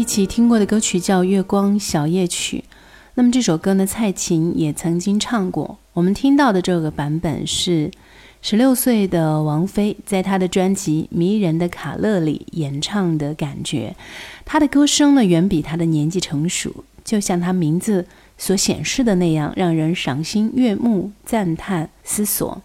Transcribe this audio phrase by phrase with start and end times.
[0.00, 2.64] 一起听过的歌曲叫《月光小夜曲》，
[3.16, 5.76] 那么这首歌呢，蔡琴也曾经唱过。
[5.92, 7.90] 我们听到的这个版本是
[8.40, 13.94] 十六岁的王菲在她的专辑《迷人的卡乐》里演唱的感觉。
[14.46, 18.06] 她的歌声呢，远比她的年纪成熟，就像她名字
[18.38, 22.62] 所显示的那样，让人赏心悦目、赞叹、思索。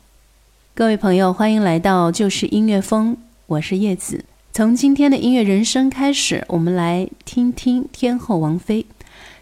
[0.74, 4.24] 各位朋友，欢迎来到就是音乐风，我是叶子。
[4.56, 8.86] 从今天的音乐人生开始，我们来听听天后王菲。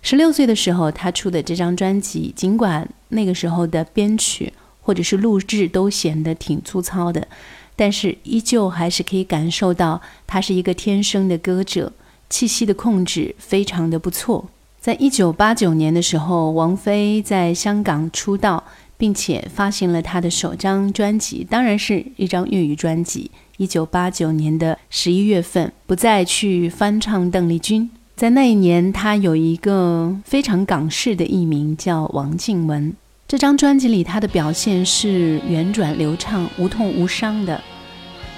[0.01, 4.51] 十六岁的时候，她出的这张专辑，尽管那个时候的编曲
[4.81, 7.27] 或者是录制都显得挺粗糙的，
[7.75, 11.94] 但是依旧还是可以感受到她是一个天生的歌者，
[12.27, 14.50] 气息的控制非常的不错。
[14.81, 18.63] 在一九八九年的时候，王菲在香港出道，
[18.98, 23.31] 并且发行了他的首张专辑，当然是一张粤语专辑。
[23.57, 27.90] 一九八九年的十一月份，不再去翻唱邓丽君。
[28.16, 32.94] 在那一年，他有一个非常港式的艺名叫王静雯。
[33.28, 37.60] 这张专辑里，她的表现是圆转流畅、无痛无伤的。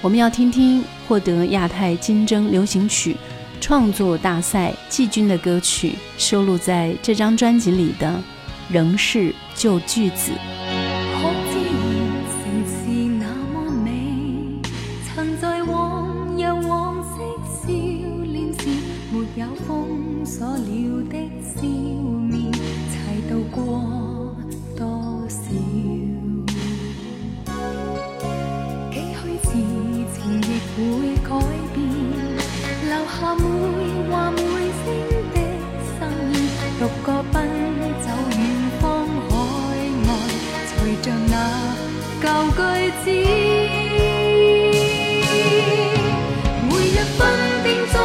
[0.02, 3.18] 我们要听听获得亚太金筝流行曲
[3.60, 8.22] 创作大赛季军的歌曲，收录在这张专辑里的
[8.70, 11.18] 仍是旧句子可
[11.50, 11.90] 知，完
[12.30, 12.36] 成
[12.68, 12.76] 事
[13.20, 13.88] 那么美。
[15.08, 17.16] 曾在往日黄色
[17.48, 18.68] 笑脸时，
[19.12, 22.94] 没有封锁了的笑面，齐
[23.30, 23.56] 度过
[24.78, 24.86] 多
[25.30, 25.38] 少
[28.92, 29.48] 几许事
[30.14, 30.44] 情亦
[30.76, 30.80] 会
[31.24, 31.30] 改
[31.74, 31.80] 变，
[32.90, 33.85] 留下每。
[41.06, 41.38] 像那
[42.20, 42.58] 旧句
[43.04, 43.06] 子，
[46.68, 47.22] 每一分
[47.94, 47.96] 钟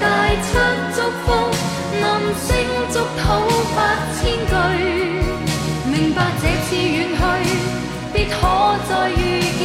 [0.00, 0.02] 带
[0.42, 0.50] 出
[0.92, 1.30] 祝福，
[2.02, 2.04] 暗
[2.34, 2.44] 星
[2.90, 3.22] 祝祷
[3.76, 3.78] 八
[4.18, 4.52] 千句。
[5.88, 7.20] 明白这次远去，
[8.12, 8.34] 必可
[8.88, 9.22] 再遇
[9.60, 9.62] 见，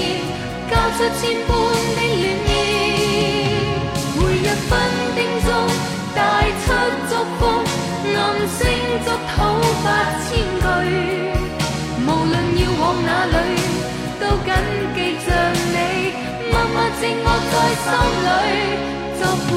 [0.70, 1.50] 交出千般
[1.96, 2.54] 的暖意。
[4.20, 4.72] 每一分
[5.48, 5.50] 钟
[6.14, 6.18] 带
[6.62, 6.66] 出
[7.10, 7.42] 祝福，
[8.06, 8.16] 暗
[8.48, 8.62] 星
[9.04, 9.36] 祝祷
[9.84, 9.86] 八
[10.30, 10.57] 千。
[13.34, 13.36] 里，
[14.20, 14.50] 都紧
[14.96, 15.28] 记着
[15.74, 15.78] 你，
[16.52, 17.54] 默默静卧在
[17.84, 17.88] 心
[18.26, 18.30] 里，
[19.20, 19.50] 作伴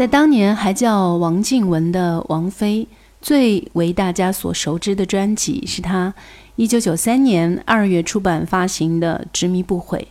[0.00, 2.88] 在当年还叫王静雯的王菲，
[3.20, 6.14] 最为大家所熟知的专辑是她
[6.56, 10.08] 1993年2月出版发行的《执迷不悔》，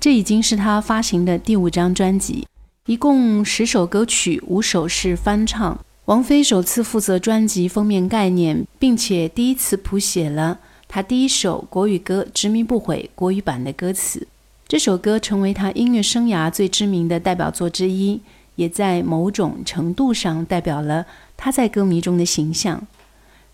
[0.00, 2.46] 这已经是她发行的第五张专辑，
[2.86, 5.78] 一共十首歌曲，五首是翻唱。
[6.06, 14.26] 王菲首次负责专辑封面概念，并且第一次谱写了她第一首国语歌《执迷不悔》国语版的歌词。
[14.66, 18.22] 这首歌成为她音乐生涯最知名的代表作之一。
[18.56, 22.86] 也在某种程度上代表了她在歌迷中的形象。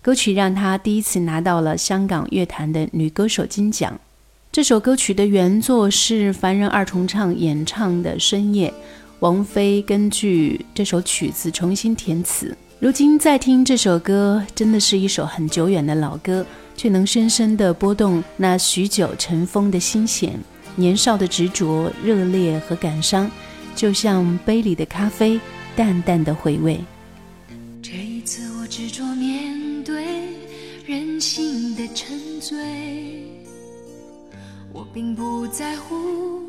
[0.00, 4.00] 歌曲让她第一次拿到了香港乐坛的女歌手金奖。
[4.50, 8.68] 这首歌曲的原作是凡人二重唱演唱的《深夜》，
[9.20, 12.56] 王菲根据这首曲子重新填词。
[12.78, 16.44] 如今再听这首歌，真的是一首很久远的老歌，
[16.76, 20.38] 却能深深地拨动那许久尘封的心弦。
[20.74, 23.30] 年少的执着、热烈和感伤。
[23.74, 25.40] 就像杯里的咖啡，
[25.74, 26.80] 淡淡的回味。
[27.82, 30.04] 这一次我执着面对
[30.86, 32.56] 人性的沉醉，
[34.72, 36.42] 我并不在乎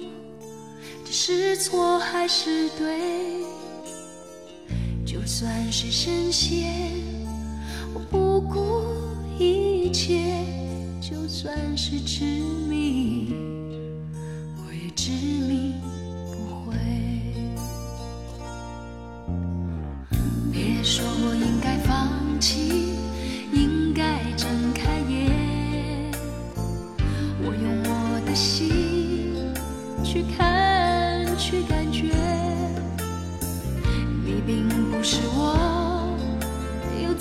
[1.05, 2.99] 这是错还是对，
[5.05, 6.71] 就算是深陷，
[7.93, 8.83] 我不顾
[9.37, 10.19] 一切；
[11.01, 12.23] 就算是痴
[12.69, 13.33] 迷，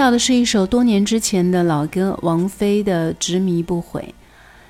[0.00, 4.02] 到的是一首多年之前的老歌，王菲的《执迷不悔》。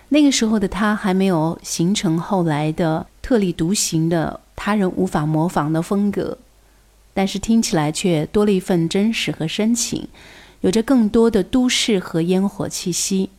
[0.08, 6.36] 那个时候的她还没有形成后来的特立独行的他人无法模仿的风格，
[7.14, 10.08] 但是听起来却多了一份真实和深情，
[10.62, 13.30] 有着更多的都市和烟火气息。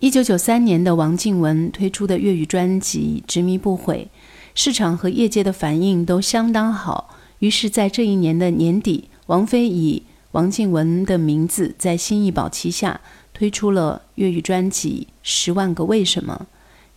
[0.00, 4.08] 一九九三年的王靖雯推出的粤语专辑《执迷不悔》，
[4.56, 7.16] 市场和业界的反应都相当好。
[7.38, 10.02] 于是，在这一年的年底，王菲以
[10.36, 13.00] 王靖雯的名字在新艺宝旗下
[13.32, 16.46] 推出了粤语专辑《十万个为什么》，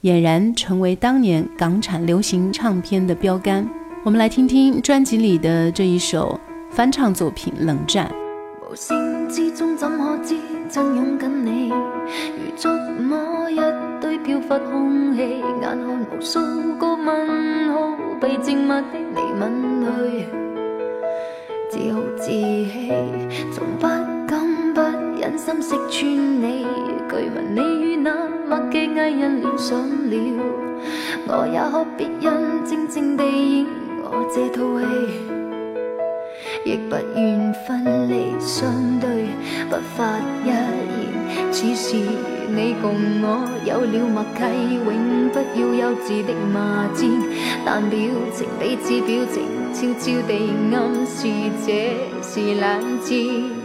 [0.05, 3.65] 俨然成为当年港产流行唱片的标杆。
[4.03, 6.38] 我们来听听专辑里的这一首
[6.69, 8.12] 翻唱作品《冷战》。
[8.69, 10.36] 無聲之中怎可知
[10.69, 11.69] 真擁緊你？
[11.69, 12.69] 如觸
[13.01, 13.55] 摸一
[14.01, 16.41] 堆飄忽空氣，眼看無數
[16.77, 20.27] 個問號被靜默的你吻去，
[21.70, 22.68] 自豪自欺，
[23.54, 23.88] 从不
[24.28, 24.82] 敢不
[25.22, 26.66] 忍心识穿你。
[27.08, 28.12] 据闻你与那
[28.48, 29.78] 默嘅藝人恋上
[30.10, 30.16] 了，
[31.28, 33.68] 我也学别人静静地演
[34.04, 34.86] 我这套戏。
[36.66, 39.28] 亦不愿分离相对，
[39.70, 40.50] 不发一
[41.52, 41.98] 此时
[42.50, 44.40] 你共我有了默契，
[44.86, 47.00] 永不要幼稚的骂战。
[47.66, 48.00] 但表
[48.34, 49.44] 情彼此表情，
[49.74, 51.28] 悄悄地暗示
[51.66, 51.68] 这
[52.22, 53.59] 是冷战。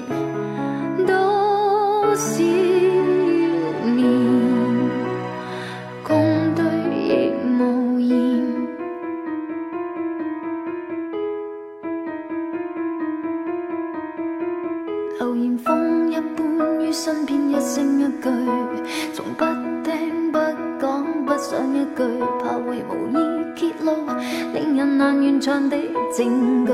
[23.55, 24.07] 揭露
[24.53, 25.77] 令人难完场的
[26.17, 26.73] 证据。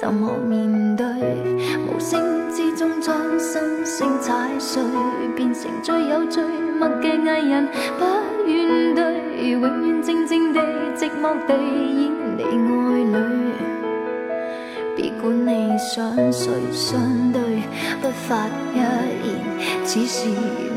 [0.00, 1.06] 怎么面对？
[1.86, 2.20] 无声
[2.50, 4.82] 之中将心声踩碎，
[5.34, 6.44] 变成最有罪
[6.78, 8.04] 默嘅艺人，不
[8.48, 10.60] 怨对，永远静静地、
[10.94, 13.75] 寂寞地演你爱侣。
[15.26, 17.42] 管你想谁相对，
[18.00, 19.26] 不发一言，
[19.84, 20.28] 只是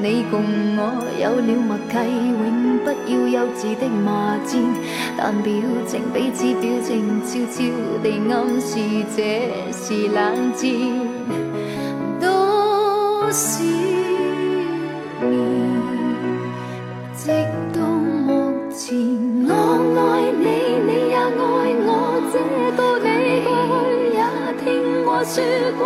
[0.01, 0.41] 你共
[0.75, 0.81] 我
[1.21, 1.93] 有了默契，
[2.25, 4.49] 永不要幼稚的骂战。
[5.15, 5.53] 但表
[5.85, 7.57] 情彼此表情，悄悄
[8.01, 8.79] 地暗示
[9.15, 9.19] 这
[9.71, 10.17] 是冷
[10.55, 10.65] 战。
[12.19, 13.63] 多少
[15.21, 15.31] 年，
[17.15, 17.29] 直
[17.71, 18.27] 到目
[18.73, 18.97] 前，
[19.47, 19.51] 我
[19.99, 20.45] 爱你，
[25.29, 25.41] 输
[25.77, 25.85] 过，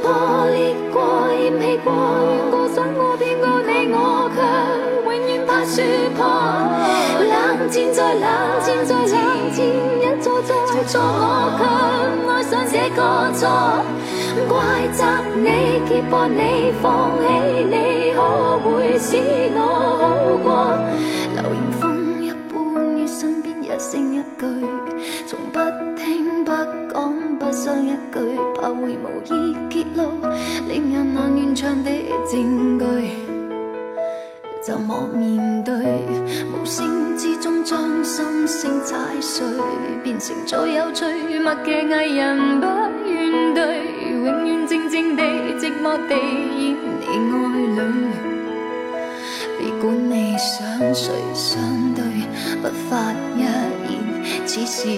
[0.00, 0.96] 破裂过，
[1.40, 1.90] 嫌弃过，
[2.30, 4.38] 怨过，想过，骗过你，我却
[5.02, 5.82] 永远怕说
[6.16, 6.20] 破。
[7.18, 8.22] 冷战再冷
[8.62, 9.12] 战再冷战，
[9.58, 10.54] 一错再
[10.84, 11.02] 错，我
[11.58, 11.60] 却
[12.30, 13.00] 爱上这个
[13.34, 13.42] 错。
[14.48, 14.54] 怪
[14.92, 15.02] 责
[15.34, 17.26] 你，揭破你，放弃
[17.64, 17.74] 你，
[18.14, 18.16] 可
[18.60, 19.18] 会使
[19.52, 19.58] 我
[19.98, 20.00] 好
[20.44, 20.48] 过？
[21.34, 21.82] 流言风
[22.22, 22.54] 一般
[22.96, 24.46] 于身边，一声一句，
[25.26, 25.58] 从不
[26.00, 26.52] 听不，
[27.48, 28.18] 不想一句，
[28.60, 30.02] 怕会无意揭露，
[30.68, 31.90] 令人难完场的
[32.30, 32.84] 证据。
[34.62, 35.72] 就莫面对，
[36.52, 39.46] 无声之中将心声踩碎，
[40.04, 41.06] 变成最有趣
[41.40, 42.66] 默嘅艺人，不
[43.08, 45.22] 怨对，永远静静地、
[45.58, 47.16] 寂寞地演你爱
[47.76, 47.80] 侣。
[49.58, 51.58] 别管你想谁相
[51.94, 52.04] 对，
[52.60, 53.42] 不发一
[54.38, 54.88] 言，似是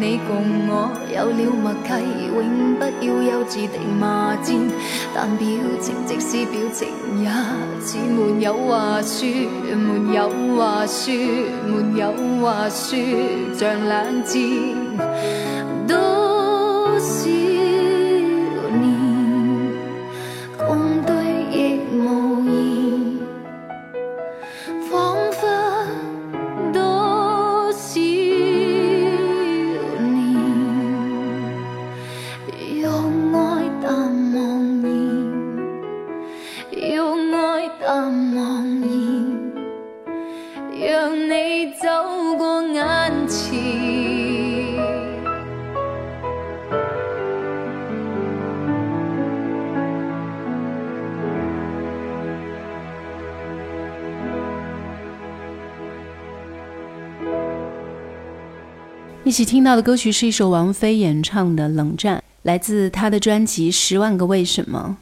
[0.00, 1.88] 你共我有了默契，
[2.34, 4.56] 永不要幼稚的骂战。
[5.14, 5.46] 但表
[5.80, 6.88] 情即使表情，
[7.22, 7.28] 也
[7.80, 9.26] 似没有话说，
[9.76, 11.12] 没有话说，
[11.66, 12.98] 没有话说，
[13.54, 15.41] 像冷战。
[59.32, 64.98] 一起听到的歌曲是一首王菲演唱的《冷战》，来自她的专辑《十万个为什么》。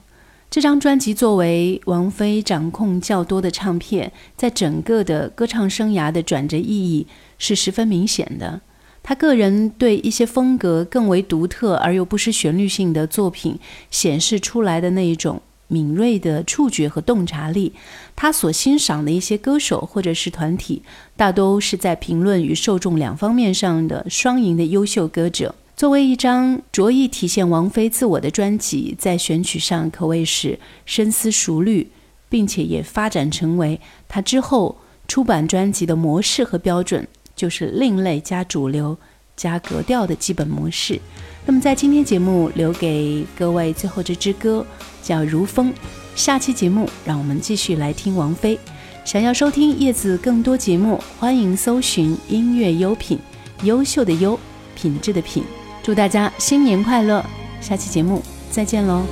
[0.49, 8.61] 这张专辑作为王菲掌控较多的唱片，在整个的歌唱生涯的转折意义是十分明显的。
[9.03, 13.59] 她个人对一些风格更为独特而又不失旋律性的作品
[13.91, 17.73] 显示出来的那一种敏锐的触觉和洞察力，
[18.17, 20.83] 他所欣赏的一些歌手或者是团体，
[21.17, 25.55] 大都是在评论与受众两方面上的双赢的优秀歌者。
[25.77, 31.91] 作为一张着意体现王菲自我的专辑，在选曲上可谓是深思熟虑，
[32.29, 34.77] 并且也发展成为他之后
[35.09, 38.99] 出版专辑的模式和标准，就是另类加主流
[39.37, 41.01] 加格调的基本模式。
[41.47, 44.65] 那么在今天节目留给各位最后这支歌
[45.03, 45.73] 叫《如风》，
[46.15, 48.59] 下期节目让我们继续来听王菲。
[49.05, 53.19] 想要收听叶子更多节目，欢迎搜寻音乐优品，
[53.63, 54.39] 优秀的优，
[54.77, 55.43] 品质的品。
[55.83, 57.25] 祝大家新年快乐！
[57.61, 59.03] 下期节目再见喽。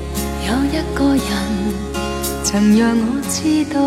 [0.46, 1.24] 有一个人
[2.44, 3.80] 曾让我知道，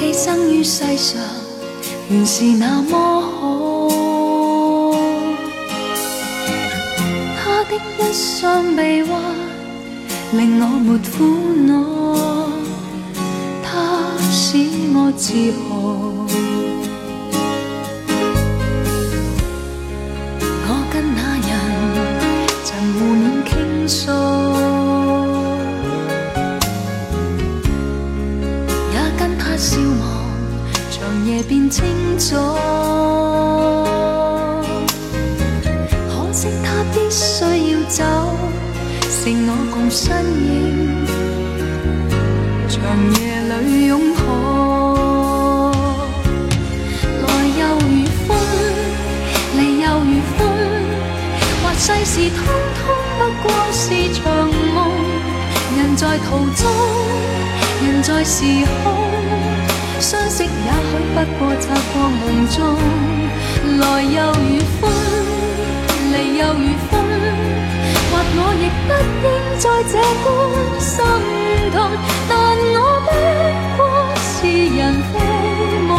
[0.00, 1.22] 寄生于世上
[2.10, 3.19] 原是那么
[7.70, 9.12] 的一双臂弯
[10.32, 11.14] 令我没苦
[11.66, 11.70] 恼，
[13.62, 13.68] 他
[14.30, 14.58] 使
[14.92, 15.32] 我自
[15.68, 15.68] 豪。
[20.66, 21.50] 我跟那人
[22.64, 23.50] 曾互勉倾
[23.88, 24.10] 诉，
[61.60, 62.58] 擦过梦中，
[63.78, 64.82] 来又如风，
[66.12, 66.92] 离又如风，
[68.10, 68.90] 或我亦不
[69.22, 69.94] 应再这
[70.24, 70.26] 般
[70.80, 70.90] 心
[71.70, 71.76] 痛，
[72.28, 72.32] 但
[72.74, 73.08] 我不
[73.76, 73.80] 过
[74.16, 74.36] 是
[74.76, 74.80] 人
[75.12, 75.14] 非
[75.86, 75.90] 梦，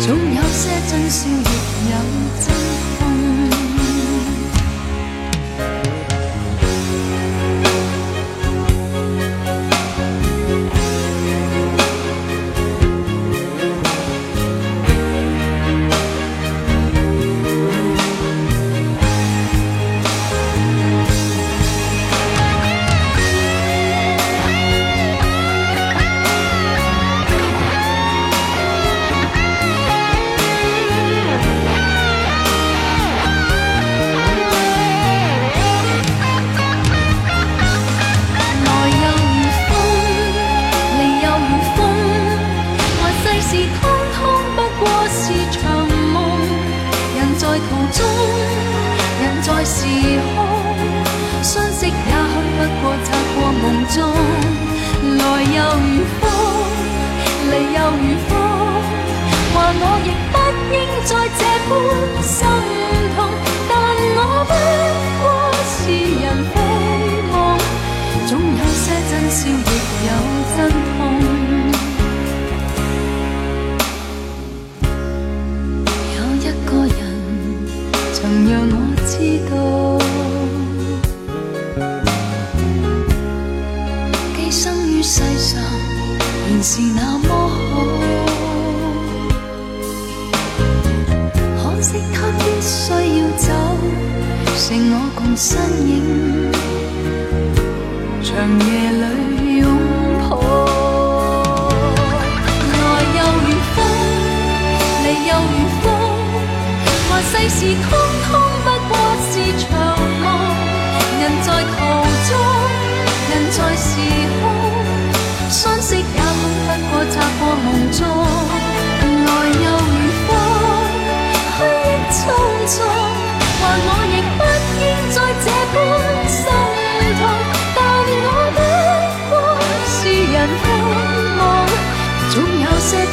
[0.00, 1.30] 总有些真笑亦
[1.90, 1.92] 有
[2.40, 2.75] 真。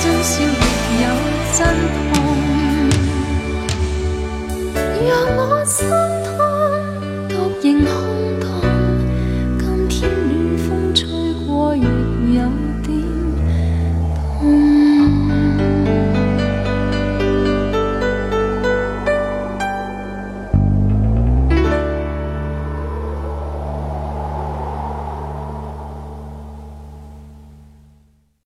[0.03, 1.07] 真笑亦有
[1.53, 2.02] 真。